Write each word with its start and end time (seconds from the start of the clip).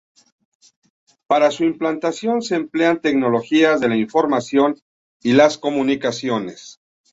Para 1.27 1.51
su 1.51 1.63
implantación 1.63 2.41
se 2.41 2.55
emplean 2.55 3.01
tecnologías 3.01 3.79
de 3.79 3.89
la 3.89 3.97
información 3.97 4.81
y 5.21 5.33
las 5.33 5.59
comunicaciones. 5.59 6.79